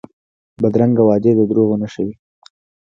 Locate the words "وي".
2.05-2.15